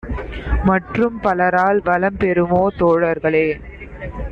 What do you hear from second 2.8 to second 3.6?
தோழர்களே!